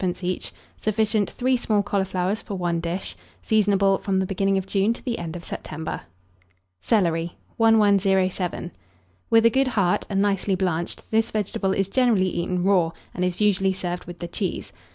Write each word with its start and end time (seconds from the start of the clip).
each. 0.23 0.51
Sufficient, 0.77 1.29
3 1.29 1.55
small 1.55 1.83
cauliflowers 1.83 2.41
for 2.41 2.55
1 2.55 2.79
dish. 2.79 3.15
Seasonable 3.43 3.99
from 3.99 4.17
the 4.17 4.25
beginning 4.25 4.57
of 4.57 4.65
June 4.65 4.93
to 4.93 5.03
the 5.05 5.19
end 5.19 5.35
of 5.35 5.43
September. 5.43 6.01
CELERY. 6.81 7.37
[Illustration: 7.59 7.99
CELERY 7.99 8.23
IN 8.23 8.27
GLASS.] 8.27 8.39
1107. 8.39 8.71
With 9.29 9.45
a 9.45 9.51
good 9.51 9.67
heart, 9.79 10.07
and 10.09 10.19
nicely 10.19 10.55
blanched, 10.55 11.11
this 11.11 11.29
vegetable 11.29 11.73
is 11.73 11.87
generally 11.87 12.29
eaten 12.29 12.63
raw, 12.63 12.89
and 13.13 13.23
is 13.23 13.41
usually 13.41 13.73
served 13.73 14.05
with 14.05 14.17
the 14.17 14.27
cheese. 14.27 14.73